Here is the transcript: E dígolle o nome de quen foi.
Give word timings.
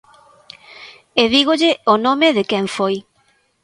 E 1.21 1.23
dígolle 1.35 1.71
o 1.93 1.95
nome 2.05 2.27
de 2.37 2.43
quen 2.49 2.65
foi. 2.75 2.95